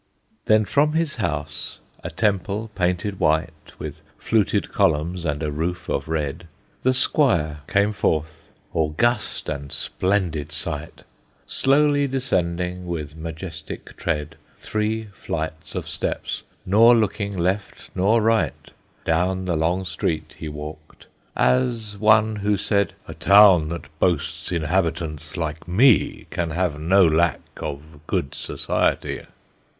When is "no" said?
26.79-27.05